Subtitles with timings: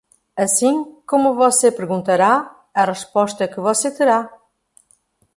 [0.35, 4.27] Assim como você perguntará, a resposta que você terá.